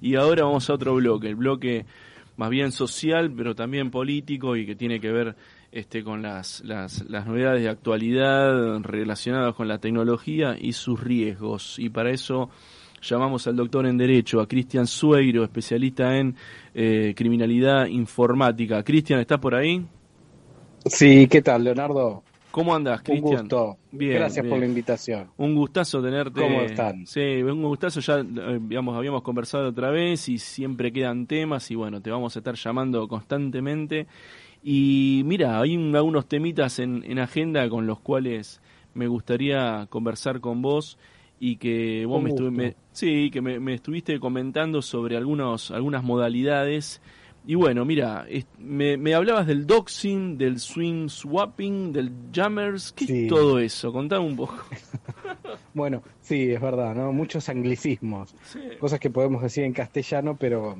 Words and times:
Y 0.00 0.16
ahora 0.16 0.44
vamos 0.44 0.68
a 0.68 0.74
otro 0.74 0.94
bloque, 0.94 1.28
el 1.28 1.36
bloque 1.36 1.86
más 2.36 2.50
bien 2.50 2.72
social, 2.72 3.32
pero 3.34 3.54
también 3.54 3.90
político 3.90 4.56
y 4.56 4.66
que 4.66 4.76
tiene 4.76 5.00
que 5.00 5.10
ver 5.10 5.36
este, 5.72 6.04
con 6.04 6.22
las, 6.22 6.62
las, 6.64 7.04
las 7.08 7.26
novedades 7.26 7.62
de 7.62 7.68
actualidad 7.68 8.80
relacionadas 8.80 9.54
con 9.54 9.68
la 9.68 9.78
tecnología 9.78 10.56
y 10.58 10.72
sus 10.72 11.02
riesgos. 11.02 11.78
Y 11.78 11.88
para 11.88 12.10
eso 12.10 12.50
llamamos 13.02 13.46
al 13.46 13.56
doctor 13.56 13.86
en 13.86 13.96
Derecho, 13.96 14.40
a 14.40 14.48
Cristian 14.48 14.86
Sueiro, 14.86 15.44
especialista 15.44 16.16
en 16.16 16.34
eh, 16.74 17.14
criminalidad 17.16 17.86
informática. 17.86 18.82
Cristian, 18.82 19.20
¿estás 19.20 19.38
por 19.38 19.54
ahí? 19.54 19.84
Sí, 20.84 21.26
¿qué 21.28 21.42
tal, 21.42 21.64
Leonardo? 21.64 22.22
¿Cómo 22.56 22.74
andas, 22.74 23.02
Cristian? 23.02 23.34
Un 23.34 23.40
gusto. 23.42 23.76
Bien, 23.92 24.14
Gracias 24.14 24.46
por 24.46 24.58
la 24.58 24.64
invitación. 24.64 25.28
Un 25.36 25.54
gustazo 25.54 26.02
tenerte. 26.02 26.40
¿Cómo 26.40 26.62
están? 26.62 27.06
Sí, 27.06 27.42
un 27.42 27.62
gustazo. 27.62 28.00
Ya 28.00 28.20
eh, 28.20 28.58
digamos, 28.62 28.96
habíamos 28.96 29.20
conversado 29.20 29.68
otra 29.68 29.90
vez 29.90 30.26
y 30.30 30.38
siempre 30.38 30.90
quedan 30.90 31.26
temas 31.26 31.70
y 31.70 31.74
bueno, 31.74 32.00
te 32.00 32.10
vamos 32.10 32.34
a 32.34 32.38
estar 32.38 32.54
llamando 32.54 33.06
constantemente. 33.08 34.06
Y 34.64 35.20
mira, 35.26 35.60
hay 35.60 35.74
algunos 35.94 36.28
temitas 36.28 36.78
en, 36.78 37.04
en 37.04 37.18
agenda 37.18 37.68
con 37.68 37.86
los 37.86 38.00
cuales 38.00 38.62
me 38.94 39.06
gustaría 39.06 39.86
conversar 39.90 40.40
con 40.40 40.62
vos 40.62 40.96
y 41.38 41.56
que 41.56 42.06
vos 42.06 42.22
me, 42.22 42.74
sí, 42.92 43.30
que 43.30 43.42
me, 43.42 43.60
me, 43.60 43.74
estuviste 43.74 44.18
comentando 44.18 44.80
sobre 44.80 45.18
algunos, 45.18 45.72
algunas 45.72 46.02
modalidades 46.02 47.02
y 47.48 47.54
bueno, 47.54 47.84
mira, 47.84 48.26
me, 48.58 48.96
me, 48.96 49.14
hablabas 49.14 49.46
del 49.46 49.68
doxing, 49.68 50.36
del 50.36 50.58
swing 50.58 51.08
swapping, 51.08 51.92
del 51.92 52.10
jammers, 52.32 52.90
¿qué 52.90 53.04
es 53.04 53.28
todo 53.28 53.60
eso? 53.60 53.92
Contame 53.92 54.26
un 54.26 54.34
poco. 54.34 54.56
bueno, 55.74 56.02
sí, 56.20 56.50
es 56.50 56.60
verdad, 56.60 56.96
¿no? 56.96 57.12
Muchos 57.12 57.48
anglicismos, 57.48 58.34
cosas 58.80 58.98
que 58.98 59.10
podemos 59.10 59.42
decir 59.42 59.62
en 59.62 59.72
castellano, 59.72 60.36
pero 60.36 60.76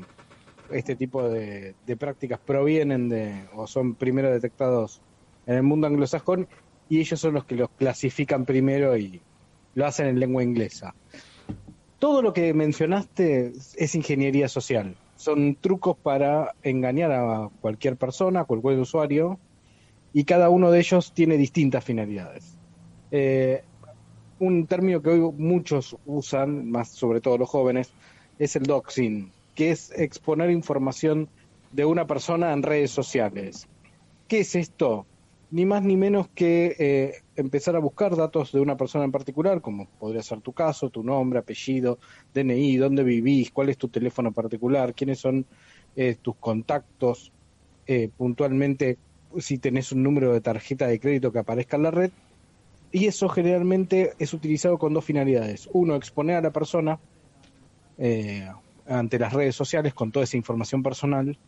este 0.68 0.96
tipo 0.96 1.28
de, 1.28 1.76
de, 1.86 1.96
prácticas 1.96 2.40
provienen 2.40 3.08
de, 3.08 3.44
o 3.54 3.68
son 3.68 3.94
primero 3.94 4.28
detectados 4.32 5.00
en 5.46 5.54
el 5.54 5.62
mundo 5.62 5.86
anglosajón, 5.86 6.48
y 6.88 6.98
ellos 6.98 7.20
son 7.20 7.34
los 7.34 7.44
que 7.44 7.54
los 7.54 7.70
clasifican 7.70 8.44
primero 8.44 8.96
y 8.96 9.20
lo 9.74 9.86
hacen 9.86 10.08
en 10.08 10.18
lengua 10.18 10.42
inglesa. 10.42 10.96
Todo 12.00 12.22
lo 12.22 12.32
que 12.32 12.52
mencionaste 12.54 13.52
es 13.76 13.94
ingeniería 13.94 14.48
social 14.48 14.96
son 15.16 15.56
trucos 15.56 15.96
para 15.96 16.54
engañar 16.62 17.12
a 17.12 17.50
cualquier 17.60 17.96
persona, 17.96 18.40
a 18.40 18.44
cualquier 18.44 18.78
usuario, 18.78 19.38
y 20.12 20.24
cada 20.24 20.48
uno 20.48 20.70
de 20.70 20.78
ellos 20.78 21.12
tiene 21.12 21.36
distintas 21.36 21.84
finalidades. 21.84 22.56
Eh, 23.10 23.62
un 24.38 24.66
término 24.66 25.02
que 25.02 25.10
hoy 25.10 25.32
muchos 25.36 25.96
usan, 26.04 26.70
más 26.70 26.88
sobre 26.88 27.20
todo 27.20 27.38
los 27.38 27.48
jóvenes, 27.48 27.92
es 28.38 28.56
el 28.56 28.64
doxing, 28.64 29.32
que 29.54 29.70
es 29.70 29.90
exponer 29.96 30.50
información 30.50 31.28
de 31.72 31.84
una 31.84 32.06
persona 32.06 32.52
en 32.52 32.62
redes 32.62 32.90
sociales. 32.90 33.66
¿Qué 34.28 34.40
es 34.40 34.54
esto? 34.54 35.06
Ni 35.56 35.64
más 35.64 35.82
ni 35.82 35.96
menos 35.96 36.28
que 36.34 36.76
eh, 36.78 37.22
empezar 37.34 37.76
a 37.76 37.78
buscar 37.78 38.14
datos 38.14 38.52
de 38.52 38.60
una 38.60 38.76
persona 38.76 39.06
en 39.06 39.10
particular, 39.10 39.62
como 39.62 39.88
podría 39.98 40.22
ser 40.22 40.42
tu 40.42 40.52
caso, 40.52 40.90
tu 40.90 41.02
nombre, 41.02 41.38
apellido, 41.38 41.98
DNI, 42.34 42.76
dónde 42.76 43.02
vivís, 43.02 43.52
cuál 43.52 43.70
es 43.70 43.78
tu 43.78 43.88
teléfono 43.88 44.32
particular, 44.32 44.92
quiénes 44.92 45.18
son 45.18 45.46
eh, 45.96 46.18
tus 46.20 46.36
contactos, 46.36 47.32
eh, 47.86 48.10
puntualmente 48.14 48.98
si 49.38 49.56
tenés 49.56 49.92
un 49.92 50.02
número 50.02 50.30
de 50.34 50.42
tarjeta 50.42 50.88
de 50.88 51.00
crédito 51.00 51.32
que 51.32 51.38
aparezca 51.38 51.78
en 51.78 51.84
la 51.84 51.90
red. 51.90 52.10
Y 52.92 53.06
eso 53.06 53.26
generalmente 53.30 54.12
es 54.18 54.34
utilizado 54.34 54.76
con 54.76 54.92
dos 54.92 55.06
finalidades. 55.06 55.70
Uno, 55.72 55.96
exponer 55.96 56.36
a 56.36 56.42
la 56.42 56.50
persona 56.50 56.98
eh, 57.96 58.46
ante 58.86 59.18
las 59.18 59.32
redes 59.32 59.56
sociales 59.56 59.94
con 59.94 60.12
toda 60.12 60.24
esa 60.24 60.36
información 60.36 60.82
personal 60.82 61.38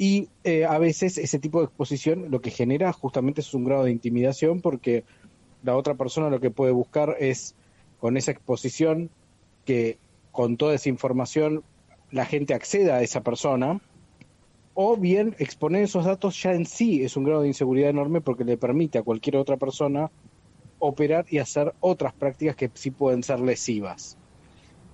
y 0.00 0.30
eh, 0.44 0.64
a 0.64 0.78
veces 0.78 1.18
ese 1.18 1.38
tipo 1.38 1.58
de 1.58 1.66
exposición 1.66 2.30
lo 2.30 2.40
que 2.40 2.50
genera 2.50 2.90
justamente 2.90 3.42
es 3.42 3.52
un 3.52 3.64
grado 3.64 3.84
de 3.84 3.90
intimidación 3.90 4.62
porque 4.62 5.04
la 5.62 5.76
otra 5.76 5.94
persona 5.94 6.30
lo 6.30 6.40
que 6.40 6.50
puede 6.50 6.72
buscar 6.72 7.16
es 7.20 7.54
con 7.98 8.16
esa 8.16 8.30
exposición 8.30 9.10
que 9.66 9.98
con 10.32 10.56
toda 10.56 10.74
esa 10.74 10.88
información 10.88 11.64
la 12.12 12.24
gente 12.24 12.54
acceda 12.54 12.96
a 12.96 13.02
esa 13.02 13.22
persona 13.22 13.78
o 14.72 14.96
bien 14.96 15.36
exponer 15.38 15.82
esos 15.82 16.06
datos 16.06 16.42
ya 16.42 16.54
en 16.54 16.64
sí 16.64 17.04
es 17.04 17.18
un 17.18 17.24
grado 17.24 17.42
de 17.42 17.48
inseguridad 17.48 17.90
enorme 17.90 18.22
porque 18.22 18.44
le 18.44 18.56
permite 18.56 18.96
a 18.96 19.02
cualquier 19.02 19.36
otra 19.36 19.58
persona 19.58 20.10
operar 20.78 21.26
y 21.28 21.36
hacer 21.36 21.74
otras 21.80 22.14
prácticas 22.14 22.56
que 22.56 22.70
sí 22.72 22.90
pueden 22.90 23.22
ser 23.22 23.40
lesivas. 23.40 24.16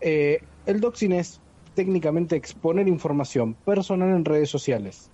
Eh, 0.00 0.40
el 0.66 0.80
doxing 0.80 1.12
es 1.12 1.40
técnicamente 1.76 2.34
exponer 2.34 2.88
información 2.88 3.54
personal 3.54 4.08
en 4.08 4.24
redes 4.24 4.50
sociales 4.50 5.10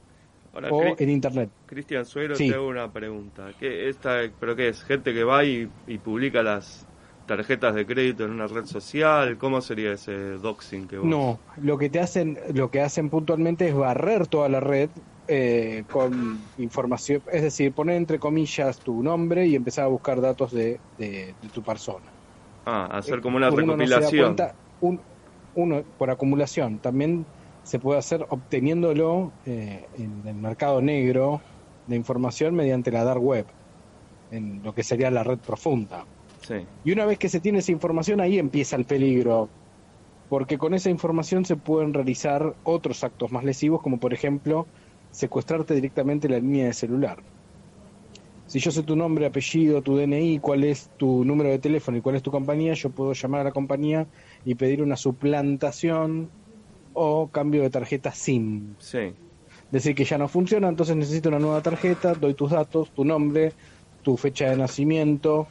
o 0.71 0.83
en 0.99 1.11
internet. 1.11 1.51
Cristian 1.67 2.07
Suero, 2.07 2.37
te 2.37 2.55
hago 2.55 2.69
una 2.69 2.91
pregunta. 2.91 3.51
¿Qué, 3.59 3.89
esta, 3.89 4.21
¿Pero 4.39 4.57
qué 4.57 4.69
es? 4.69 4.83
¿Gente 4.83 5.13
que 5.13 5.25
va 5.25 5.45
y, 5.45 5.69
publica 6.03 6.43
las 6.43 6.87
tarjetas 7.27 7.75
de 7.75 7.85
crédito 7.85 8.25
en 8.25 8.31
una 8.31 8.47
red 8.47 8.65
social? 8.65 9.37
¿Cómo 9.39 9.61
sería 9.61 9.93
ese 9.93 10.13
doxing 10.39 10.89
que 10.89 10.99
vos... 10.99 11.07
No, 11.07 11.39
lo 11.63 11.77
que 11.79 11.91
te 11.91 12.01
hacen, 12.01 12.39
lo 12.55 12.71
que 12.71 12.81
hacen 12.81 13.11
puntualmente 13.11 13.69
es 13.69 13.75
barrer 13.75 14.27
toda 14.27 14.49
la 14.49 14.61
red 14.61 14.91
eh, 15.29 15.85
con 15.91 16.41
información, 16.59 17.23
es 17.33 17.43
decir, 17.43 17.73
poner 17.73 17.97
entre 17.97 18.19
comillas 18.19 18.79
tu 18.79 19.03
nombre 19.03 19.47
y 19.47 19.55
empezar 19.55 19.85
a 19.85 19.89
buscar 19.89 20.21
datos 20.21 20.53
de, 20.53 20.81
de, 20.99 21.35
tu 21.53 21.63
persona. 21.63 22.07
Ah, 22.67 22.89
hacer 22.93 23.21
como 23.21 23.37
una 23.37 23.51
recopilación 23.51 24.37
uno 25.55 25.83
por 25.99 26.11
acumulación, 26.11 26.79
también 26.79 27.27
se 27.63 27.79
puede 27.79 27.99
hacer 27.99 28.27
obteniéndolo 28.29 29.33
eh, 29.47 29.87
en 29.99 30.23
el 30.27 30.35
mercado 30.35 30.81
negro 30.81 31.41
de 31.87 31.97
información 31.97 32.55
mediante 32.55 32.91
la 32.91 33.05
dark 33.05 33.23
web, 33.23 33.47
en 34.31 34.63
lo 34.63 34.75
que 34.75 34.83
sería 34.83 35.11
la 35.11 35.23
red 35.23 35.39
profunda. 35.39 36.05
Y 36.85 36.93
una 36.93 37.05
vez 37.05 37.19
que 37.19 37.29
se 37.29 37.41
tiene 37.41 37.61
esa 37.61 37.73
información, 37.73 38.21
ahí 38.21 38.39
empieza 38.39 38.77
el 38.77 38.85
peligro, 38.85 39.49
porque 40.29 40.59
con 40.59 40.75
esa 40.75 40.91
información 40.91 41.45
se 41.45 41.57
pueden 41.57 41.95
realizar 41.95 42.55
otros 42.65 43.05
actos 43.05 43.31
más 43.31 43.45
lesivos, 43.45 43.81
como 43.83 43.99
por 43.99 44.13
ejemplo 44.13 44.67
secuestrarte 45.11 45.75
directamente 45.75 46.29
la 46.29 46.39
línea 46.39 46.67
de 46.67 46.73
celular. 46.73 47.19
Si 48.53 48.59
yo 48.59 48.71
sé 48.71 48.83
tu 48.83 48.97
nombre, 48.97 49.25
apellido, 49.25 49.81
tu 49.81 49.97
DNI, 49.97 50.39
cuál 50.41 50.65
es 50.65 50.91
tu 50.99 51.25
número 51.25 51.49
de 51.49 51.59
teléfono 51.59 51.97
y 51.97 52.03
cuál 52.03 52.17
es 52.17 52.23
tu 52.23 52.31
compañía, 52.31 52.75
yo 52.75 52.91
puedo 52.91 53.15
llamar 53.15 53.41
a 53.41 53.45
la 53.45 53.51
compañía 53.51 54.07
y 54.45 54.57
pedir 54.57 54.83
una 54.83 54.99
suplantación 54.99 56.29
o 56.93 57.29
cambio 57.29 57.63
de 57.63 57.71
tarjeta 57.71 58.13
SIM. 58.13 58.75
Sí. 58.79 59.15
Decir 59.71 59.95
que 59.95 60.05
ya 60.05 60.19
no 60.19 60.29
funciona, 60.29 60.69
entonces 60.69 60.95
necesito 60.97 61.31
una 61.31 61.39
nueva 61.39 61.63
tarjeta, 61.63 62.13
doy 62.13 62.35
tus 62.35 62.51
datos, 62.51 62.91
tu 62.91 63.07
nombre, 63.07 63.55
tu 64.03 64.19
fecha 64.19 64.51
de 64.51 64.59
nacimiento, 64.59 65.47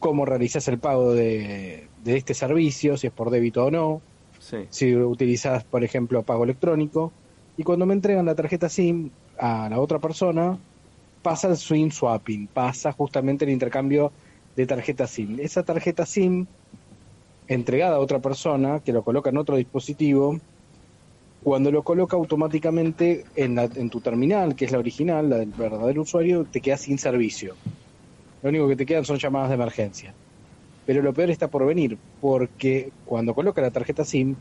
cómo 0.00 0.24
realizas 0.24 0.66
el 0.68 0.78
pago 0.78 1.12
de, 1.12 1.88
de 2.04 2.16
este 2.16 2.32
servicio, 2.32 2.96
si 2.96 3.08
es 3.08 3.12
por 3.12 3.28
débito 3.28 3.66
o 3.66 3.70
no, 3.70 4.00
sí. 4.38 4.64
si 4.70 4.96
utilizas, 4.96 5.62
por 5.64 5.84
ejemplo, 5.84 6.22
pago 6.22 6.44
electrónico. 6.44 7.12
Y 7.58 7.64
cuando 7.64 7.84
me 7.84 7.92
entregan 7.92 8.24
la 8.24 8.34
tarjeta 8.34 8.70
SIM 8.70 9.10
a 9.38 9.68
la 9.68 9.78
otra 9.78 9.98
persona, 9.98 10.58
pasa 11.26 11.48
el 11.48 11.56
swing 11.56 11.90
swapping, 11.90 12.46
pasa 12.46 12.92
justamente 12.92 13.44
el 13.44 13.50
intercambio 13.50 14.12
de 14.54 14.64
tarjeta 14.64 15.08
SIM. 15.08 15.40
Esa 15.40 15.64
tarjeta 15.64 16.06
SIM 16.06 16.46
entregada 17.48 17.96
a 17.96 17.98
otra 17.98 18.20
persona 18.20 18.78
que 18.78 18.92
lo 18.92 19.02
coloca 19.02 19.30
en 19.30 19.36
otro 19.36 19.56
dispositivo, 19.56 20.38
cuando 21.42 21.72
lo 21.72 21.82
coloca 21.82 22.16
automáticamente 22.16 23.24
en, 23.34 23.58
en 23.58 23.90
tu 23.90 24.00
terminal, 24.00 24.54
que 24.54 24.66
es 24.66 24.70
la 24.70 24.78
original, 24.78 25.28
la 25.28 25.38
del 25.38 25.50
verdadero 25.50 26.02
usuario, 26.02 26.44
te 26.44 26.60
queda 26.60 26.76
sin 26.76 26.96
servicio. 26.96 27.56
Lo 28.44 28.50
único 28.50 28.68
que 28.68 28.76
te 28.76 28.86
quedan 28.86 29.04
son 29.04 29.18
llamadas 29.18 29.48
de 29.48 29.56
emergencia. 29.56 30.14
Pero 30.86 31.02
lo 31.02 31.12
peor 31.12 31.30
está 31.30 31.48
por 31.48 31.66
venir, 31.66 31.98
porque 32.20 32.92
cuando 33.04 33.34
coloca 33.34 33.60
la 33.60 33.72
tarjeta 33.72 34.04
SIM, 34.04 34.36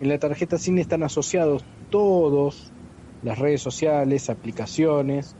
en 0.00 0.08
la 0.08 0.18
tarjeta 0.18 0.56
SIM 0.56 0.78
están 0.78 1.02
asociados 1.02 1.62
todos 1.90 2.72
las 3.22 3.38
redes 3.38 3.60
sociales, 3.60 4.30
aplicaciones 4.30 5.36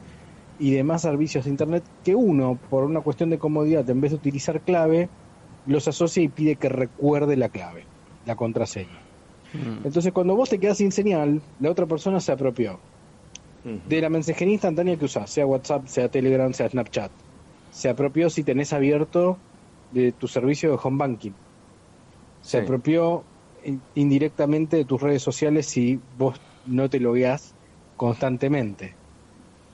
y 0.58 0.72
demás 0.72 1.02
servicios 1.02 1.44
de 1.44 1.50
Internet 1.50 1.84
que 2.04 2.14
uno, 2.14 2.58
por 2.70 2.84
una 2.84 3.00
cuestión 3.00 3.30
de 3.30 3.38
comodidad, 3.38 3.88
en 3.90 4.00
vez 4.00 4.12
de 4.12 4.16
utilizar 4.16 4.60
clave, 4.60 5.08
los 5.66 5.88
asocia 5.88 6.22
y 6.22 6.28
pide 6.28 6.56
que 6.56 6.68
recuerde 6.68 7.36
la 7.36 7.48
clave, 7.48 7.84
la 8.24 8.36
contraseña. 8.36 9.00
Mm. 9.52 9.86
Entonces, 9.86 10.12
cuando 10.12 10.34
vos 10.36 10.48
te 10.48 10.58
quedas 10.58 10.78
sin 10.78 10.92
señal, 10.92 11.42
la 11.60 11.70
otra 11.70 11.86
persona 11.86 12.20
se 12.20 12.32
apropió 12.32 12.78
de 13.88 14.00
la 14.00 14.08
mensajería 14.08 14.54
instantánea 14.54 14.96
que 14.96 15.06
usás, 15.06 15.28
sea 15.28 15.44
WhatsApp, 15.44 15.86
sea 15.86 16.08
Telegram, 16.08 16.52
sea 16.52 16.68
Snapchat. 16.68 17.10
Se 17.72 17.88
apropió 17.88 18.30
si 18.30 18.44
tenés 18.44 18.72
abierto 18.72 19.38
de 19.90 20.12
tu 20.12 20.28
servicio 20.28 20.70
de 20.70 20.78
home 20.80 20.98
banking. 20.98 21.32
Se 22.42 22.58
apropió 22.58 23.24
indirectamente 23.96 24.76
de 24.76 24.84
tus 24.84 25.02
redes 25.02 25.22
sociales 25.22 25.66
si 25.66 25.98
vos 26.16 26.40
no 26.64 26.88
te 26.88 27.00
logueás 27.00 27.54
constantemente. 27.96 28.94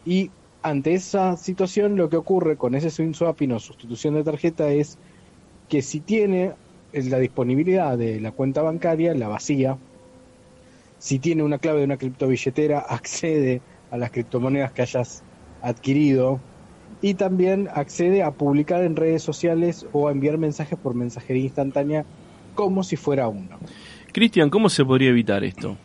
Y 0.06 0.30
ante 0.62 0.94
esa 0.94 1.36
situación, 1.36 1.96
lo 1.96 2.08
que 2.08 2.16
ocurre 2.16 2.56
con 2.56 2.74
ese 2.74 2.90
swing 2.90 3.14
swapping 3.14 3.52
o 3.52 3.58
sustitución 3.58 4.14
de 4.14 4.24
tarjeta 4.24 4.68
es 4.70 4.98
que 5.68 5.82
si 5.82 6.00
tiene 6.00 6.52
la 6.92 7.18
disponibilidad 7.18 7.96
de 7.98 8.20
la 8.20 8.32
cuenta 8.32 8.62
bancaria, 8.62 9.14
la 9.14 9.28
vacía, 9.28 9.76
si 10.98 11.18
tiene 11.18 11.42
una 11.42 11.58
clave 11.58 11.80
de 11.80 11.86
una 11.86 11.96
criptobilletera, 11.96 12.78
accede 12.88 13.60
a 13.90 13.96
las 13.96 14.10
criptomonedas 14.10 14.72
que 14.72 14.82
hayas 14.82 15.22
adquirido 15.62 16.40
y 17.00 17.14
también 17.14 17.68
accede 17.74 18.22
a 18.22 18.30
publicar 18.30 18.82
en 18.84 18.96
redes 18.96 19.22
sociales 19.22 19.86
o 19.92 20.08
a 20.08 20.12
enviar 20.12 20.38
mensajes 20.38 20.78
por 20.78 20.94
mensajería 20.94 21.44
instantánea 21.44 22.04
como 22.54 22.84
si 22.84 22.96
fuera 22.96 23.28
uno. 23.28 23.58
Cristian, 24.12 24.50
¿cómo 24.50 24.68
se 24.68 24.84
podría 24.84 25.08
evitar 25.08 25.42
esto? 25.42 25.76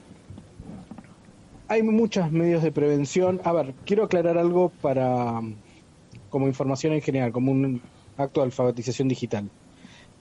Hay 1.69 1.83
muchos 1.83 2.31
medios 2.31 2.63
de 2.63 2.71
prevención. 2.71 3.41
A 3.43 3.51
ver, 3.51 3.73
quiero 3.85 4.05
aclarar 4.05 4.37
algo 4.37 4.69
para 4.81 5.41
como 6.29 6.47
información 6.47 6.93
en 6.93 7.01
general, 7.01 7.33
como 7.33 7.51
un 7.51 7.81
acto 8.17 8.39
de 8.39 8.45
alfabetización 8.45 9.09
digital. 9.09 9.49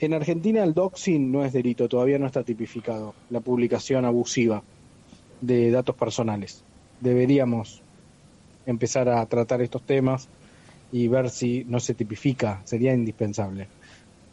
En 0.00 0.12
Argentina 0.12 0.64
el 0.64 0.74
doxing 0.74 1.30
no 1.30 1.44
es 1.44 1.52
delito, 1.52 1.88
todavía 1.88 2.18
no 2.18 2.26
está 2.26 2.42
tipificado, 2.42 3.14
la 3.30 3.40
publicación 3.40 4.04
abusiva 4.04 4.62
de 5.40 5.70
datos 5.70 5.94
personales. 5.94 6.64
Deberíamos 7.00 7.80
empezar 8.66 9.08
a 9.08 9.24
tratar 9.26 9.62
estos 9.62 9.82
temas 9.82 10.28
y 10.90 11.06
ver 11.08 11.30
si 11.30 11.64
no 11.64 11.78
se 11.78 11.94
tipifica, 11.94 12.60
sería 12.64 12.92
indispensable. 12.92 13.68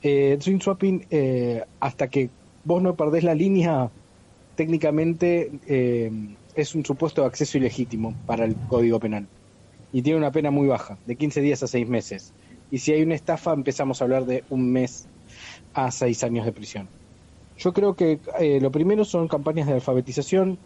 Eh, 0.02 0.38
swing 0.40 0.60
swapping, 0.60 1.06
eh, 1.12 1.64
hasta 1.80 2.08
que 2.08 2.30
vos 2.66 2.82
no 2.82 2.96
perdés 2.96 3.24
la 3.24 3.36
línea, 3.36 3.90
técnicamente 4.56 5.52
eh, 5.68 6.12
es 6.56 6.76
un 6.76 6.86
supuesto 6.86 7.26
acceso 7.26 7.58
ilegítimo 7.58 8.14
para 8.26 8.46
el 8.46 8.56
Código 8.68 9.00
Penal 9.00 9.28
y 9.92 10.02
tiene 10.02 10.18
una 10.18 10.32
pena 10.32 10.52
muy 10.52 10.68
baja, 10.68 10.98
de 11.06 11.16
15 11.16 11.42
días 11.42 11.62
a 11.64 11.68
6 11.68 11.88
meses. 11.88 12.34
Y 12.72 12.80
si 12.80 12.92
hay 12.92 13.04
una 13.04 13.16
estafa, 13.16 13.54
empezamos 13.54 14.02
a 14.02 14.06
hablar 14.06 14.26
de 14.26 14.44
un 14.50 14.72
mes 14.72 15.08
a 15.74 15.92
6 15.92 16.24
años 16.24 16.46
de 16.46 16.52
prisión. 16.52 16.90
Yo 17.58 17.74
creo 17.74 17.96
que 17.96 18.20
eh, 18.40 18.60
lo 18.60 18.72
primero 18.72 19.06
son 19.06 19.28
campañas 19.28 19.68
de 19.68 19.74
alfabetización. 19.74 20.58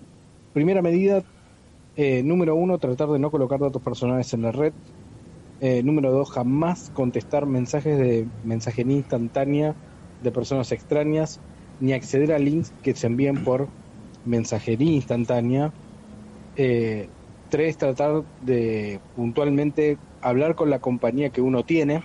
Primera 0.53 0.81
medida, 0.81 1.23
eh, 1.97 2.23
número 2.23 2.55
uno, 2.55 2.77
tratar 2.77 3.09
de 3.09 3.19
no 3.19 3.29
colocar 3.29 3.59
datos 3.59 3.81
personales 3.81 4.33
en 4.33 4.41
la 4.43 4.51
red. 4.51 4.73
Número 5.83 6.11
dos, 6.11 6.29
jamás 6.29 6.91
contestar 6.93 7.47
mensajes 7.47 7.97
de 7.97 8.27
mensajería 8.43 8.95
instantánea 8.95 9.75
de 10.21 10.31
personas 10.31 10.71
extrañas, 10.71 11.41
ni 11.79 11.93
acceder 11.93 12.31
a 12.31 12.39
links 12.39 12.73
que 12.81 12.95
se 12.95 13.07
envíen 13.07 13.43
por 13.43 13.69
mensajería 14.23 14.91
instantánea. 14.91 15.73
Eh, 16.55 17.09
tres, 17.49 17.77
tratar 17.77 18.23
de 18.39 19.01
puntualmente 19.13 19.97
hablar 20.21 20.55
con 20.55 20.69
la 20.69 20.79
compañía 20.79 21.29
que 21.29 21.41
uno 21.41 21.63
tiene. 21.63 22.03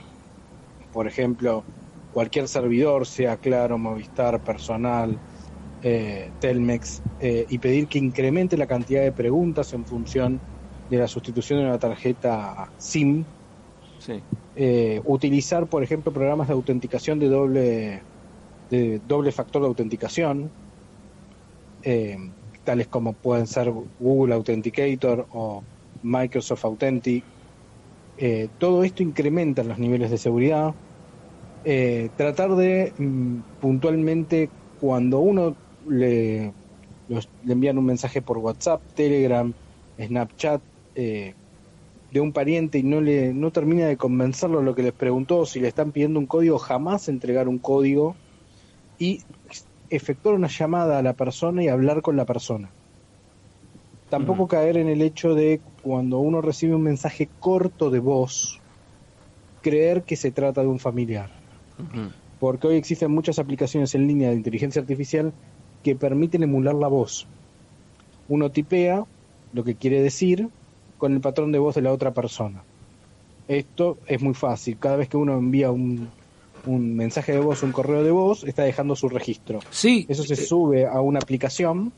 Por 0.93 1.07
ejemplo, 1.07 1.65
cualquier 2.11 2.49
servidor, 2.49 3.07
sea 3.07 3.39
Claro, 3.39 3.79
Movistar, 3.79 4.43
Personal, 4.43 5.21
eh, 5.81 6.33
Telmex, 6.39 7.03
eh, 7.19 7.47
y 7.49 7.59
pedir 7.59 7.89
que 7.89 7.99
incremente 7.99 8.57
la 8.57 8.67
cantidad 8.67 9.03
de 9.03 9.13
preguntas 9.13 9.73
en 9.73 9.87
función 9.87 10.43
de 10.89 10.99
la 10.99 11.09
sustitución 11.09 11.59
de 11.61 11.65
una 11.67 11.79
tarjeta 11.79 12.73
SIM. 12.77 13.25
Sí. 13.99 14.23
Eh, 14.55 15.01
utilizar, 15.05 15.67
por 15.69 15.83
ejemplo, 15.83 16.13
programas 16.13 16.49
de 16.49 16.55
autenticación 16.55 17.19
de 17.19 17.29
doble, 17.29 18.05
de 18.69 19.01
doble 19.01 19.33
factor 19.33 19.63
de 19.63 19.69
autenticación, 19.69 20.55
eh, 21.83 22.17
tales 22.65 22.89
como 22.89 23.15
pueden 23.15 23.47
ser 23.47 23.71
Google 23.99 24.35
Authenticator 24.35 25.27
o 25.31 25.67
Microsoft 26.03 26.65
Authentic. 26.65 27.27
Eh, 28.17 28.51
todo 28.59 28.85
esto 28.85 29.03
incrementa 29.05 29.65
los 29.65 29.79
niveles 29.79 30.11
de 30.13 30.19
seguridad. 30.19 30.77
Eh, 31.65 32.13
tratar 32.17 32.57
de 32.57 32.95
mm, 32.99 33.41
puntualmente, 33.59 34.55
cuando 34.77 35.21
uno 35.21 35.59
le, 35.87 36.55
los- 37.07 37.31
le 37.43 37.55
envían 37.55 37.79
un 37.79 37.87
mensaje 37.87 38.23
por 38.23 38.39
WhatsApp, 38.39 38.85
Telegram, 38.95 39.55
Snapchat, 39.99 40.65
eh, 40.95 41.37
de 42.11 42.21
un 42.21 42.33
pariente 42.33 42.79
y 42.79 42.85
no 42.85 43.01
le 43.01 43.35
no 43.35 43.53
termina 43.53 43.87
de 43.89 43.97
convencerlo 43.99 44.63
lo 44.63 44.75
que 44.75 44.83
les 44.85 44.95
preguntó, 44.95 45.47
si 45.47 45.61
le 45.61 45.69
están 45.69 45.93
pidiendo 45.93 46.21
un 46.21 46.27
código, 46.29 46.59
jamás 46.59 47.09
entregar 47.09 47.49
un 47.49 47.59
código 47.61 48.22
y 49.03 49.25
efectuar 49.89 50.37
una 50.37 50.47
llamada 50.47 50.97
a 50.99 51.03
la 51.03 51.15
persona 51.15 51.65
y 51.65 51.67
hablar 51.67 52.03
con 52.03 52.17
la 52.17 52.25
persona. 52.25 52.73
Tampoco 54.09 54.43
Ujú. 54.43 54.49
caer 54.49 54.77
en 54.77 54.87
el 54.87 55.03
hecho 55.03 55.35
de 55.35 55.61
cuando 55.81 56.21
uno 56.21 56.41
recibe 56.41 56.77
un 56.77 56.85
mensaje 56.85 57.33
corto 57.41 57.91
de 57.91 57.99
voz, 57.99 58.63
creer 59.61 60.05
que 60.05 60.15
se 60.15 60.31
trata 60.31 60.61
de 60.61 60.69
un 60.69 60.79
familiar. 60.79 61.33
Porque 62.39 62.69
hoy 62.69 62.77
existen 62.77 63.11
muchas 63.11 63.41
aplicaciones 63.41 63.93
en 63.97 64.07
línea 64.07 64.31
de 64.31 64.37
inteligencia 64.37 64.81
artificial 64.81 65.35
que 65.83 65.97
permiten 65.97 66.45
emular 66.45 66.77
la 66.77 66.87
voz. 66.87 67.29
Uno 68.29 68.53
tipea 68.53 69.05
lo 69.51 69.65
que 69.65 69.79
quiere 69.79 70.01
decir 70.01 70.49
con 70.97 71.13
el 71.13 71.21
patrón 71.21 71.51
de 71.51 71.59
voz 71.59 71.75
de 71.75 71.83
la 71.83 71.93
otra 71.93 72.15
persona. 72.15 72.69
Esto 73.49 73.99
es 74.07 74.23
muy 74.23 74.35
fácil. 74.35 74.79
Cada 74.79 74.95
vez 74.97 75.09
que 75.09 75.17
uno 75.17 75.37
envía 75.37 75.73
un, 75.73 76.15
un 76.67 76.95
mensaje 76.95 77.33
de 77.33 77.41
voz, 77.41 77.63
un 77.63 77.73
correo 77.73 78.03
de 78.05 78.11
voz, 78.11 78.45
está 78.45 78.63
dejando 78.63 78.95
su 78.97 79.09
registro. 79.09 79.61
Sí, 79.71 80.07
Eso 80.09 80.23
se 80.23 80.35
eh, 80.35 80.37
sube 80.37 80.87
a 80.87 81.01
una 81.01 81.19
aplicación 81.19 81.93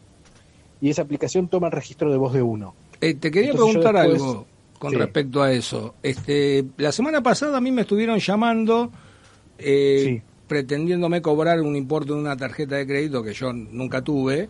y 0.81 0.90
esa 0.90 1.02
aplicación 1.02 1.49
toma 1.49 1.66
el 1.69 1.72
registro 1.72 2.11
de 2.11 2.16
voz 2.16 2.32
de 2.32 2.43
uno. 2.43 2.75
eh, 3.00 3.14
te 3.14 3.31
quería 3.31 3.50
Entonces 3.50 3.76
preguntar 3.76 4.08
después- 4.08 4.22
algo 4.31 4.46
con 4.78 4.90
Sí. 4.93 4.96
respecto 4.96 5.43
a 5.43 5.52
eso. 5.52 5.94
Este, 6.02 6.64
la 6.78 6.93
semana 6.93 7.22
pasada 7.22 7.58
a 7.58 7.61
mí 7.61 7.70
me 7.72 7.82
estuvieron 7.82 8.19
llamando 8.19 8.90
eh, 9.58 10.02
Sí. 10.05 10.22
pretendiéndome 10.49 11.22
cobrar 11.22 11.60
un 11.60 11.76
importe 11.76 12.12
de 12.12 12.19
una 12.19 12.37
tarjeta 12.37 12.76
de 12.76 12.87
crédito 12.87 13.22
que 13.22 13.32
yo 13.34 13.52
nunca 13.52 14.02
tuve. 14.02 14.49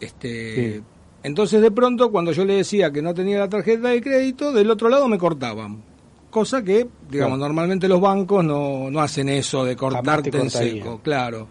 Este, 0.00 0.74
Sí. 0.78 0.82
entonces 1.22 1.60
de 1.62 1.70
pronto 1.70 2.10
cuando 2.10 2.32
yo 2.32 2.44
le 2.44 2.54
decía 2.54 2.92
que 2.92 3.02
no 3.02 3.14
tenía 3.14 3.38
la 3.38 3.48
tarjeta 3.48 3.88
de 3.88 4.00
crédito, 4.02 4.52
del 4.52 4.70
otro 4.70 4.88
lado 4.88 5.08
me 5.08 5.18
cortaban. 5.18 5.82
Cosa 6.30 6.62
que, 6.62 6.86
digamos, 7.08 7.36
Claro. 7.36 7.36
normalmente 7.38 7.88
los 7.88 8.00
bancos 8.00 8.44
no, 8.44 8.90
no 8.90 9.00
hacen 9.00 9.28
eso 9.30 9.64
de 9.64 9.74
cortarte 9.76 10.36
en 10.38 10.50
seco, 10.50 11.00
claro. 11.02 11.46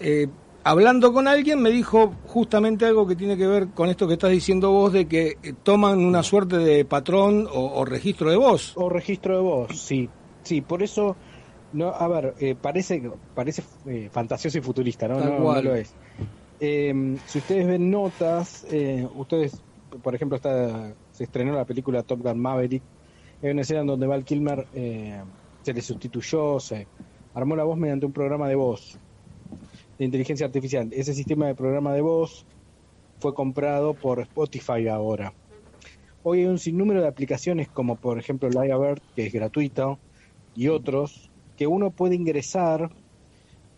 Eh, 0.00 0.28
hablando 0.62 1.12
con 1.12 1.26
alguien 1.26 1.60
me 1.60 1.70
dijo 1.70 2.14
justamente 2.26 2.86
algo 2.86 3.06
que 3.06 3.16
tiene 3.16 3.36
que 3.36 3.46
ver 3.46 3.68
con 3.70 3.88
esto 3.88 4.06
que 4.06 4.12
estás 4.14 4.30
diciendo 4.30 4.70
vos 4.70 4.92
de 4.92 5.06
que 5.06 5.36
eh, 5.42 5.54
toman 5.62 5.98
una 5.98 6.22
suerte 6.22 6.58
de 6.58 6.84
patrón 6.84 7.48
o, 7.52 7.72
o 7.80 7.84
registro 7.84 8.30
de 8.30 8.36
voz. 8.36 8.72
O 8.76 8.88
registro 8.88 9.34
de 9.36 9.42
voz, 9.42 9.80
sí. 9.80 10.08
Sí, 10.44 10.60
por 10.60 10.82
eso, 10.82 11.16
no, 11.72 11.88
a 11.88 12.06
ver, 12.08 12.34
eh, 12.38 12.54
parece, 12.60 13.10
parece 13.34 13.62
eh, 13.86 14.08
fantasioso 14.12 14.56
y 14.58 14.60
futurista, 14.60 15.08
¿no? 15.08 15.16
Tal 15.18 15.38
No, 15.42 15.52
no 15.54 15.60
lo 15.62 15.74
es. 15.74 15.92
Eh, 16.60 17.16
si 17.26 17.38
ustedes 17.38 17.66
ven 17.66 17.90
notas, 17.90 18.64
eh, 18.70 19.06
ustedes, 19.16 19.60
por 20.02 20.14
ejemplo, 20.14 20.36
está, 20.36 20.92
se 21.12 21.24
estrenó 21.24 21.52
la 21.54 21.64
película 21.64 22.02
Top 22.04 22.20
Gun 22.22 22.38
Maverick, 22.40 22.82
hay 23.42 23.50
una 23.50 23.62
escena 23.62 23.80
en 23.80 23.86
donde 23.86 24.06
Val 24.06 24.24
Kilmer 24.24 24.66
eh, 24.74 25.22
se 25.62 25.72
le 25.72 25.80
sustituyó, 25.80 26.58
se 26.58 26.86
armó 27.34 27.54
la 27.56 27.64
voz 27.64 27.78
mediante 27.78 28.06
un 28.06 28.12
programa 28.12 28.48
de 28.48 28.56
voz 28.56 28.98
de 29.98 30.04
inteligencia 30.04 30.46
artificial. 30.46 30.88
Ese 30.92 31.14
sistema 31.14 31.46
de 31.46 31.54
programa 31.54 31.92
de 31.92 32.00
voz 32.00 32.46
fue 33.20 33.34
comprado 33.34 33.94
por 33.94 34.20
Spotify 34.20 34.88
ahora. 34.88 35.32
Hoy 36.22 36.40
hay 36.40 36.46
un 36.46 36.58
sinnúmero 36.58 37.00
de 37.00 37.08
aplicaciones 37.08 37.68
como 37.68 37.96
por 37.96 38.18
ejemplo 38.18 38.48
Lyrebird, 38.48 39.00
que 39.14 39.26
es 39.26 39.32
gratuito, 39.32 39.98
y 40.54 40.68
otros, 40.68 41.30
que 41.56 41.66
uno 41.66 41.90
puede 41.90 42.16
ingresar 42.16 42.90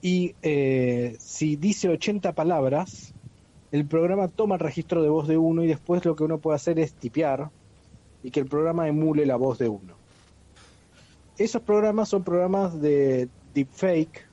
y 0.02 0.34
eh, 0.42 1.16
si 1.18 1.56
dice 1.56 1.90
80 1.90 2.32
palabras, 2.32 3.12
el 3.70 3.86
programa 3.86 4.28
toma 4.28 4.54
el 4.54 4.60
registro 4.60 5.02
de 5.02 5.10
voz 5.10 5.28
de 5.28 5.36
uno 5.36 5.62
y 5.62 5.66
después 5.66 6.04
lo 6.04 6.16
que 6.16 6.24
uno 6.24 6.38
puede 6.38 6.56
hacer 6.56 6.78
es 6.78 6.94
tipear 6.94 7.50
y 8.22 8.30
que 8.30 8.40
el 8.40 8.46
programa 8.46 8.88
emule 8.88 9.26
la 9.26 9.36
voz 9.36 9.58
de 9.58 9.68
uno. 9.68 9.94
Esos 11.38 11.62
programas 11.62 12.08
son 12.08 12.22
programas 12.22 12.80
de 12.80 13.28
deepfake, 13.54 14.26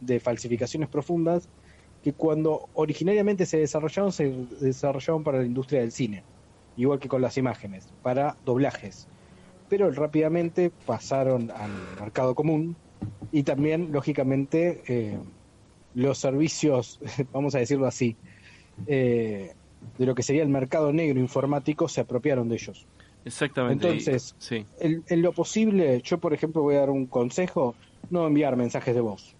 de 0.00 0.20
falsificaciones 0.20 0.88
profundas, 0.88 1.48
que 2.02 2.12
cuando 2.12 2.68
originariamente 2.74 3.46
se 3.46 3.58
desarrollaron, 3.58 4.12
se 4.12 4.30
desarrollaron 4.60 5.22
para 5.22 5.38
la 5.38 5.44
industria 5.44 5.80
del 5.80 5.92
cine, 5.92 6.24
igual 6.76 6.98
que 6.98 7.08
con 7.08 7.22
las 7.22 7.38
imágenes, 7.38 7.92
para 8.02 8.36
doblajes. 8.44 9.08
Pero 9.68 9.90
rápidamente 9.90 10.70
pasaron 10.86 11.50
al 11.50 11.70
mercado 12.00 12.34
común 12.34 12.76
y 13.30 13.44
también, 13.44 13.92
lógicamente, 13.92 14.82
eh, 14.88 15.18
los 15.94 16.18
servicios, 16.18 17.00
vamos 17.32 17.54
a 17.54 17.58
decirlo 17.58 17.86
así, 17.86 18.16
eh, 18.86 19.54
de 19.98 20.06
lo 20.06 20.14
que 20.14 20.22
sería 20.22 20.42
el 20.42 20.48
mercado 20.48 20.92
negro 20.92 21.20
informático 21.20 21.88
se 21.88 22.00
apropiaron 22.00 22.48
de 22.48 22.56
ellos. 22.56 22.86
Exactamente. 23.24 23.86
Entonces, 23.88 24.34
sí. 24.38 24.64
En, 24.80 25.04
en 25.08 25.22
lo 25.22 25.32
posible, 25.32 26.00
yo 26.04 26.18
por 26.18 26.32
ejemplo 26.34 26.62
voy 26.62 26.74
a 26.76 26.80
dar 26.80 26.90
un 26.90 27.06
consejo, 27.06 27.74
no 28.10 28.26
enviar 28.26 28.56
mensajes 28.56 28.94
de 28.94 29.00
voz. 29.00 29.36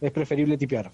Es 0.00 0.10
preferible 0.10 0.56
tipear. 0.58 0.90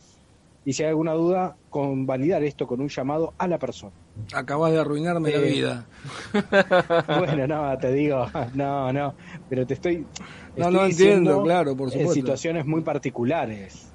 Y 0.65 0.75
si 0.75 0.83
hay 0.83 0.91
alguna 0.91 1.13
duda, 1.15 1.57
con 1.71 2.05
validar 2.05 2.43
esto 2.45 2.67
con 2.67 2.81
un 2.83 2.89
llamado 2.89 3.33
a 3.39 3.49
la 3.49 3.59
persona. 3.59 3.93
Acabas 4.35 4.73
de 4.73 4.79
arruinarme 4.81 5.31
la 5.31 5.39
Eh, 5.39 5.51
vida. 5.51 5.89
Bueno, 7.19 7.47
no, 7.47 7.79
te 7.79 7.93
digo, 7.93 8.27
no, 8.55 8.93
no, 8.93 9.15
pero 9.49 9.67
te 9.67 9.75
estoy... 9.75 9.99
No, 9.99 10.65
estoy 10.65 10.75
no 10.75 10.85
entiendo, 10.87 11.43
claro, 11.43 11.75
por 11.75 11.87
En 11.89 11.93
supuesto. 11.93 12.15
situaciones 12.15 12.67
muy 12.67 12.83
particulares. 12.83 13.87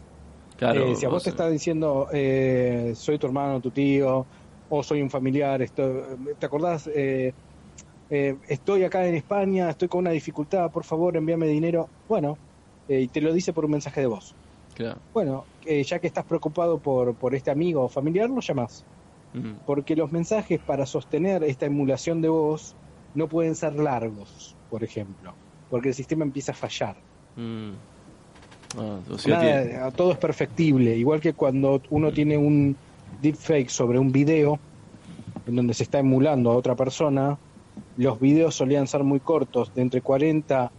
Claro, 0.58 0.88
Eh, 0.88 0.96
si 0.96 1.06
a 1.06 1.10
vos 1.10 1.24
te 1.24 1.30
está 1.30 1.48
diciendo, 1.50 2.08
eh, 2.12 2.94
soy 2.96 3.20
tu 3.20 3.28
hermano, 3.28 3.60
tu 3.62 3.70
tío, 3.70 4.26
o 4.70 4.82
soy 4.84 5.02
un 5.02 5.10
familiar, 5.12 5.62
esto, 5.62 6.18
¿te 6.40 6.46
acordás? 6.46 6.90
Eh, 8.14 8.30
eh, 8.30 8.36
estoy 8.48 8.84
acá 8.84 9.08
en 9.08 9.16
España, 9.16 9.72
estoy 9.72 9.88
con 9.88 10.02
una 10.02 10.12
dificultad, 10.12 10.70
por 10.72 10.84
favor, 10.84 11.18
envíame 11.18 11.48
dinero. 11.48 11.90
Bueno, 12.08 12.38
eh, 12.88 13.02
y 13.02 13.08
te 13.08 13.22
lo 13.22 13.34
dice 13.34 13.54
por 13.54 13.66
un 13.66 13.72
mensaje 13.72 14.02
de 14.02 14.08
voz. 14.08 14.36
Claro. 14.76 15.00
Bueno, 15.14 15.46
eh, 15.66 15.84
ya 15.84 15.98
que 16.00 16.08
estás 16.08 16.24
preocupado 16.24 16.78
por, 16.78 17.16
por 17.16 17.34
este 17.34 17.50
amigo 17.50 17.84
o 17.84 17.90
familiar, 17.90 18.30
lo 18.30 18.40
llamás. 18.40 18.84
Mm, 19.34 19.54
Porque 19.66 19.96
los 19.96 20.12
mensajes 20.12 20.60
para 20.60 20.86
sostener 20.86 21.44
esta 21.44 21.66
emulación 21.66 22.22
de 22.22 22.30
voz 22.30 22.76
no 23.16 23.28
pueden 23.28 23.56
ser 23.56 23.74
largos, 23.80 24.56
por 24.70 24.84
ejemplo, 24.84 25.34
porque 25.70 25.90
el 25.90 25.96
sistema 25.96 26.24
empieza 26.24 26.52
a 26.52 26.56
fallar. 26.56 26.96
mm. 27.36 27.72
Ah, 28.76 28.98
o 29.12 29.18
sea 29.20 29.38
Nada, 29.38 29.90
que- 29.92 29.96
todo 29.98 30.12
es 30.14 30.18
perfectible, 30.18 30.96
igual 30.96 31.20
que 31.20 31.34
cuando 31.34 31.80
uno 31.92 32.12
tiene 32.12 32.38
un 32.38 32.76
deepfake 33.22 33.70
sobre 33.70 34.00
un 34.00 34.12
video 34.12 34.60
en 35.46 35.56
donde 35.56 35.74
se 35.76 35.84
está 35.84 36.00
emulando 36.00 36.52
a 36.52 36.56
otra 36.56 36.76
persona, 36.76 37.38
los 37.96 38.20
videos 38.20 38.56
solían 38.56 38.88
ser 38.88 39.04
muy 39.04 39.20
cortos, 39.20 39.74
de 39.74 39.82
entre 39.82 40.02
40 40.02 40.72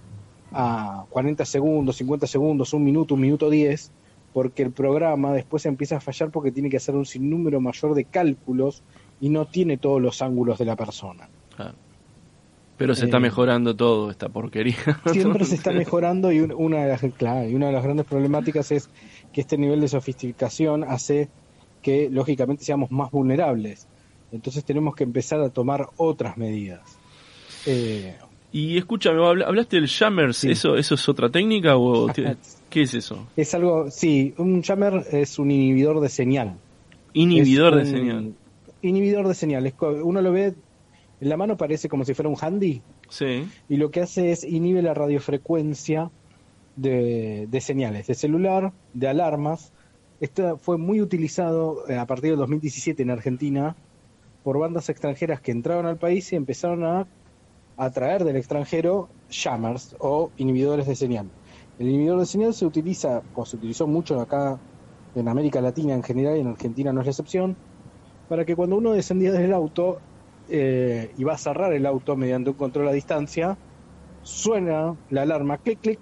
a 0.53 1.07
40 1.11 1.45
segundos, 1.45 1.97
50 1.97 2.27
segundos, 2.27 2.73
un 2.73 2.85
minuto, 2.85 3.15
un 3.15 3.21
minuto 3.21 3.51
10, 3.51 3.93
porque 4.33 4.63
el 4.63 4.73
programa 4.73 5.33
después 5.33 5.65
empieza 5.67 5.97
a 5.97 6.01
fallar 6.01 6.31
porque 6.31 6.53
tiene 6.53 6.69
que 6.71 6.77
hacer 6.77 6.95
un 6.95 7.07
sinnúmero 7.07 7.61
mayor 7.61 7.95
de 7.95 8.05
cálculos 8.05 8.83
y 9.21 9.29
no 9.31 9.47
tiene 9.47 9.79
todos 9.79 10.01
los 10.03 10.23
ángulos 10.23 10.59
de 10.59 10.65
la 10.65 10.77
persona. 10.77 11.29
Pero 12.77 12.95
se 12.97 13.05
está 13.05 13.19
Eh, 13.19 13.21
mejorando 13.21 13.77
todo 13.77 14.11
esta 14.11 14.29
porquería. 14.29 14.75
siempre 15.13 15.45
se 15.45 15.55
está 15.55 15.71
mejorando 15.73 16.33
y 16.33 16.41
un- 16.41 16.53
una 16.53 16.83
de 16.85 16.89
las 16.89 17.01
claro, 17.17 17.49
y 17.49 17.55
una 17.55 17.67
de 17.69 17.73
las 17.73 17.85
grandes 17.85 18.07
problemáticas 18.07 18.73
es 18.73 18.91
que 19.33 19.41
este 19.43 19.57
nivel 19.57 19.81
de 19.81 19.89
sofisticación 19.89 20.83
hace 20.85 21.31
que 21.83 22.09
lógicamente 22.11 22.65
seamos 22.65 22.91
más 22.91 23.11
vulnerables. 23.13 23.89
Entonces 24.35 24.65
tenemos 24.65 24.95
que 24.95 25.05
empezar 25.05 25.41
a 25.41 25.49
tomar 25.49 25.89
otras 25.97 26.37
medidas. 26.37 26.81
Eh, 27.67 28.17
Y 28.53 28.77
escúchame, 28.79 29.25
habla- 29.27 29.47
hablaste 29.47 29.77
del 29.77 29.89
jammers, 29.89 30.37
Sí. 30.39 30.51
¿eso, 30.53 30.77
¿eso 30.77 30.95
es 30.95 31.09
otra 31.09 31.29
técnica 31.31 31.77
o 31.77 32.07
qué, 32.71 32.83
es 32.83 32.95
eso? 32.95 33.27
es 33.37 33.55
algo, 33.55 33.91
sí, 33.91 34.35
un 34.39 34.63
jammer 34.63 35.05
es 35.13 35.39
un 35.39 35.51
inhibidor 35.51 36.01
de 36.01 36.09
señal. 36.09 36.57
Inhibidor 37.15 37.75
de 37.77 37.83
Es 37.83 37.89
señal. 37.91 38.35
Inhibidor 38.83 39.27
de 39.29 39.35
señal. 39.35 39.73
Uno 40.03 40.21
lo 40.21 40.31
ve 40.33 40.55
en 41.21 41.29
la 41.29 41.37
mano 41.37 41.57
parece 41.57 41.89
como 41.89 42.05
si 42.05 42.13
fuera 42.15 42.29
un 42.29 42.37
handy 42.41 42.83
Sí, 43.09 43.47
y 43.69 43.77
lo 43.77 43.91
que 43.91 44.01
hace 44.01 44.31
es 44.33 44.45
inhibe 44.45 44.83
la 44.83 44.95
radiofrecuencia 44.95 46.11
de, 46.77 47.47
de 47.49 47.61
señales 47.61 48.07
de 48.09 48.15
celular, 48.15 48.73
de 48.93 49.09
alarmas. 49.09 49.73
Esto 50.21 50.59
fue 50.59 50.79
muy 50.79 51.01
utilizado 51.01 51.89
eh, 51.89 51.97
a 51.97 52.07
partir 52.07 52.31
del 52.31 52.39
2017 52.41 53.03
en 53.03 53.11
Argentina 53.11 53.77
por 54.45 54.59
bandas 54.59 54.91
extranjeras 54.91 55.41
que 55.41 55.51
entraron 55.51 55.87
al 55.87 55.97
país 55.97 56.33
y 56.33 56.37
empezaron 56.37 56.85
a 56.85 57.09
atraer 57.77 58.25
del 58.25 58.37
extranjero 58.37 59.09
jammers 59.31 59.97
o 59.99 60.31
inhibidores 60.37 60.87
de 60.87 60.95
señal. 60.95 61.31
El 61.79 61.89
inhibidor 61.89 62.21
de 62.21 62.27
señal 62.27 62.55
se 62.55 62.67
utiliza, 62.67 63.23
o 63.35 63.45
se 63.47 63.57
utilizó 63.57 63.87
mucho 63.87 64.21
acá 64.21 64.61
en 65.17 65.29
América 65.29 65.61
Latina 65.61 65.95
en 65.95 66.03
general 66.03 66.37
y 66.37 66.41
en 66.41 66.49
Argentina 66.49 66.93
no 66.93 67.01
es 67.01 67.07
la 67.07 67.11
excepción, 67.11 67.57
para 68.29 68.45
que 68.45 68.55
cuando 68.55 68.77
uno 68.77 68.93
descendía 68.93 69.33
del 69.33 69.53
auto 69.53 69.99
eh, 70.49 71.11
y 71.17 71.25
va 71.25 71.33
a 71.33 71.39
cerrar 71.39 71.73
el 71.73 71.87
auto 71.87 72.15
mediante 72.15 72.51
un 72.51 72.57
control 72.57 72.89
a 72.89 72.93
distancia, 72.93 73.57
suena 74.23 74.95
la 75.09 75.23
alarma, 75.23 75.59
clic, 75.59 75.81
clic, 75.81 75.99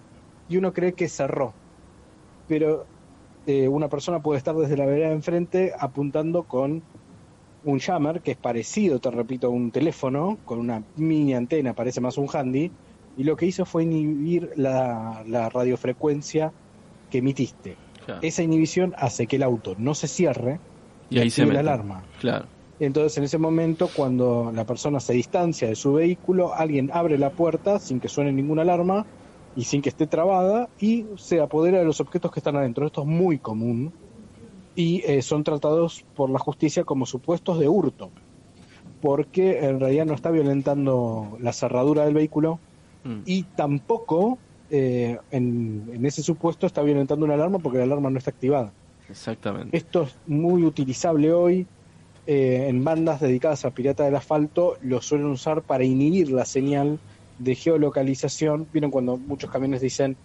y 0.48 0.56
uno 0.56 0.72
cree 0.72 0.94
que 0.94 1.08
cerró. 1.08 1.54
Pero 2.48 2.86
eh, 3.46 3.68
una 3.68 3.88
persona 3.88 4.20
puede 4.20 4.38
estar 4.38 4.56
desde 4.56 4.76
la 4.76 4.86
vereda 4.86 5.08
de 5.08 5.14
enfrente 5.14 5.72
apuntando 5.78 6.42
con 6.44 6.82
un 7.64 7.78
jammer, 7.78 8.22
que 8.22 8.32
es 8.32 8.36
parecido, 8.36 8.98
te 9.00 9.10
repito, 9.10 9.46
a 9.48 9.50
un 9.50 9.70
teléfono, 9.70 10.38
con 10.44 10.58
una 10.58 10.82
mini 10.96 11.34
antena, 11.34 11.74
parece 11.74 12.00
más 12.00 12.18
un 12.18 12.28
handy, 12.32 12.72
y 13.16 13.24
lo 13.24 13.36
que 13.36 13.46
hizo 13.46 13.64
fue 13.66 13.84
inhibir 13.84 14.50
la, 14.56 15.22
la 15.26 15.48
radiofrecuencia 15.48 16.52
que 17.08 17.18
emitiste. 17.18 17.76
claro. 18.04 18.20
Esa 18.22 18.42
inhibición 18.42 18.94
hace 18.96 19.26
que 19.26 19.36
el 19.36 19.42
auto 19.42 19.74
no 19.78 19.94
se 19.94 20.08
cierre 20.08 20.60
y 21.08 21.18
ahí 21.18 21.30
se 21.30 21.42
active 21.42 21.46
mete. 21.46 21.54
la 21.54 21.60
alarma. 21.60 22.08
Claro, 22.20 22.48
Entonces, 22.78 23.18
en 23.18 23.24
ese 23.24 23.38
momento, 23.38 23.88
cuando 23.94 24.50
la 24.52 24.64
persona 24.64 24.98
se 25.00 25.12
distancia 25.12 25.68
de 25.68 25.76
su 25.76 25.92
vehículo, 25.92 26.54
alguien 26.54 26.90
abre 26.92 27.18
la 27.18 27.30
puerta 27.30 27.78
sin 27.78 28.00
que 28.00 28.08
suene 28.08 28.32
ninguna 28.32 28.62
alarma 28.62 29.06
y 29.54 29.64
sin 29.64 29.82
que 29.82 29.90
esté 29.90 30.06
trabada 30.06 30.70
y 30.78 31.06
se 31.16 31.40
apodera 31.40 31.78
de 31.78 31.84
los 31.84 32.00
objetos 32.00 32.32
que 32.32 32.40
están 32.40 32.56
adentro. 32.56 32.86
Esto 32.86 33.02
es 33.02 33.06
muy 33.08 33.38
común 33.38 33.94
y 34.74 35.02
eh, 35.06 35.22
son 35.22 35.44
tratados 35.44 36.04
por 36.14 36.30
la 36.30 36.38
justicia 36.38 36.84
como 36.84 37.06
supuestos 37.06 37.58
de 37.58 37.68
hurto, 37.68 38.10
porque 39.00 39.66
en 39.66 39.80
realidad 39.80 40.06
no 40.06 40.14
está 40.14 40.30
violentando 40.30 41.36
la 41.40 41.52
cerradura 41.52 42.04
del 42.04 42.14
vehículo 42.14 42.58
Mm, 43.04 43.22
y 43.24 43.42
tampoco 43.42 44.38
eh, 44.70 45.18
en, 45.30 45.90
en 45.92 46.06
ese 46.06 46.22
supuesto 46.22 46.66
está 46.66 46.82
violentando 46.82 47.24
una 47.24 47.34
alarma 47.34 47.58
porque 47.58 47.78
la 47.78 47.84
alarma 47.84 48.10
no 48.10 48.18
está 48.18 48.30
activada. 48.30 48.72
exactamente. 49.08 49.76
Esto 49.76 50.02
es 50.02 50.16
muy 50.26 50.64
utilizable 50.64 51.32
hoy 51.32 51.66
eh, 52.26 52.66
en 52.68 52.84
bandas 52.84 53.20
dedicadas 53.20 53.64
a 53.64 53.70
pirata 53.70 54.04
del 54.04 54.14
asfalto, 54.14 54.76
lo 54.82 55.00
suelen 55.02 55.26
usar 55.26 55.62
para 55.62 55.84
inhibir 55.84 56.30
la 56.30 56.44
señal 56.44 57.00
de 57.38 57.54
geolocalización. 57.56 58.68
Vieron 58.72 58.92
cuando 58.92 59.16
muchos 59.16 59.50
camiones 59.50 59.80
dicen 59.80 60.16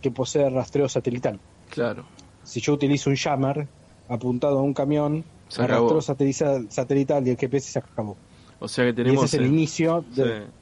que 0.00 0.10
posee 0.10 0.48
rastreo 0.48 0.88
satelital. 0.88 1.38
Claro, 1.68 2.04
Si 2.42 2.60
yo 2.60 2.72
utilizo 2.72 3.10
un 3.10 3.16
jammer 3.16 3.66
apuntado 4.08 4.58
a 4.58 4.62
un 4.62 4.74
camión, 4.74 5.24
Se 5.48 5.66
rastreo 5.66 6.00
sateliza- 6.00 6.68
satelital 6.70 7.26
y 7.26 7.30
el 7.30 7.36
GPS 7.36 7.70
se 7.72 7.78
acabó. 7.78 8.16
o 8.58 8.68
sea 8.68 8.84
que 8.84 8.90
Y 8.90 8.94
tenemos... 8.94 9.24
ese 9.24 9.36
es 9.36 9.40
el 9.40 9.46
eh, 9.46 9.48
inicio 9.48 10.04
de... 10.14 10.24
sí. 10.46 10.52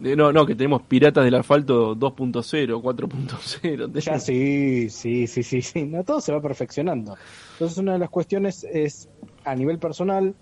De- 0.00 0.16
No, 0.16 0.32
no, 0.32 0.44
que 0.46 0.54
tenemos 0.56 0.82
Piratas 0.82 1.24
del 1.24 1.34
Asfalto 1.36 1.94
2.0, 1.94 2.80
4.0. 2.82 4.00
Ya 4.00 4.18
sí, 4.18 4.90
sí, 4.90 5.26
sí, 5.28 5.42
sí, 5.42 5.62
sí. 5.62 5.84
No, 5.84 6.02
todo 6.04 6.20
se 6.20 6.32
va 6.32 6.40
perfeccionando. 6.40 7.16
Entonces 7.52 7.78
una 7.78 7.92
de 7.92 7.98
las 8.00 8.10
cuestiones 8.10 8.64
es 8.64 9.08
a 9.44 9.54
nivel 9.54 9.78
personal, 9.78 10.34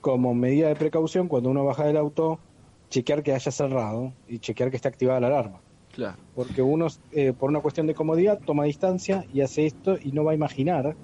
como 0.00 0.34
medida 0.34 0.68
de 0.68 0.76
precaución, 0.76 1.28
cuando 1.28 1.50
uno 1.50 1.64
baja 1.64 1.84
del 1.84 1.96
auto, 1.98 2.40
chequear 2.88 3.22
que 3.22 3.34
haya 3.34 3.50
cerrado 3.50 4.14
y 4.26 4.38
chequear 4.38 4.70
que 4.70 4.76
esté 4.76 4.88
activada 4.88 5.20
la 5.20 5.26
alarma. 5.26 5.60
Claro, 5.92 6.16
Porque 6.34 6.62
uno, 6.62 6.86
eh, 7.10 7.32
por 7.32 7.50
una 7.50 7.60
cuestión 7.60 7.86
de 7.86 7.94
comodidad, 7.94 8.40
toma 8.44 8.64
distancia 8.64 9.24
y 9.28 9.40
hace 9.42 9.66
esto 9.66 9.96
y 10.00 10.12
no 10.12 10.24
va 10.24 10.32
a 10.32 10.34
imaginar, 10.34 10.96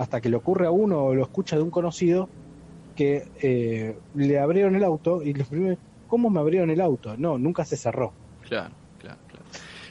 hasta 0.00 0.20
que 0.20 0.30
le 0.30 0.36
ocurre 0.36 0.66
a 0.66 0.70
uno 0.70 1.04
o 1.04 1.14
lo 1.14 1.22
escucha 1.24 1.56
de 1.56 1.62
un 1.62 1.70
conocido, 1.70 2.30
que 2.94 3.24
eh, 3.42 3.98
le 4.14 4.38
abrieron 4.38 4.74
el 4.76 4.84
auto 4.84 5.22
y 5.22 5.34
lo 5.34 5.44
primero, 5.46 5.76
¿cómo 6.06 6.30
me 6.30 6.40
abrieron 6.40 6.70
el 6.70 6.80
auto? 6.80 7.16
No, 7.18 7.38
nunca 7.38 7.64
se 7.66 7.76
cerró. 7.76 8.16
claro. 8.40 8.79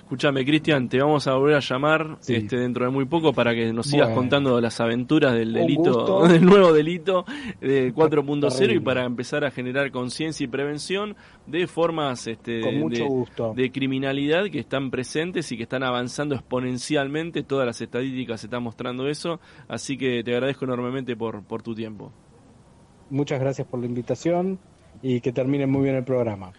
Escúchame, 0.09 0.43
Cristian, 0.43 0.89
te 0.89 0.99
vamos 0.99 1.27
a 1.27 1.35
volver 1.35 1.57
a 1.57 1.59
llamar 1.59 2.17
Sí. 2.19 2.33
este 2.33 2.57
dentro 2.57 2.83
de 2.83 2.89
muy 2.89 3.05
poco 3.05 3.31
para 3.31 3.53
que 3.53 3.71
nos 3.71 3.85
sigas 3.85 4.07
Bueno. 4.07 4.21
contando 4.21 4.59
las 4.59 4.81
aventuras 4.81 5.35
del 5.35 5.53
delito, 5.53 6.23
del 6.27 6.43
nuevo 6.43 6.73
delito 6.73 7.25
de 7.61 7.93
4.0 7.93 8.73
y 8.73 8.79
para 8.79 9.05
empezar 9.05 9.45
a 9.45 9.51
generar 9.51 9.91
conciencia 9.91 10.43
y 10.43 10.47
prevención 10.47 11.15
de 11.45 11.67
formas 11.67 12.25
este, 12.25 12.53
de, 12.53 13.23
de 13.55 13.71
criminalidad 13.71 14.45
que 14.49 14.57
están 14.57 14.89
presentes 14.89 15.51
y 15.51 15.57
que 15.57 15.63
están 15.63 15.83
avanzando 15.83 16.33
exponencialmente. 16.33 17.43
Todas 17.43 17.67
las 17.67 17.79
estadísticas 17.79 18.43
están 18.43 18.63
mostrando 18.63 19.07
eso. 19.07 19.39
Así 19.67 19.95
que 19.95 20.23
te 20.23 20.33
agradezco 20.33 20.65
enormemente 20.65 21.15
por, 21.15 21.43
por 21.43 21.61
tu 21.61 21.75
tiempo. 21.75 22.11
Muchas 23.11 23.39
gracias 23.39 23.67
por 23.67 23.79
la 23.79 23.85
invitación 23.85 24.57
y 25.03 25.21
que 25.21 25.31
termine 25.31 25.67
muy 25.67 25.83
bien 25.83 25.97
el 25.97 26.03
programa. 26.03 26.51